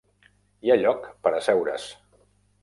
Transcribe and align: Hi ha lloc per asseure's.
Hi 0.69 0.73
ha 0.73 0.77
lloc 0.83 1.05
per 1.27 1.33
asseure's. 1.41 1.87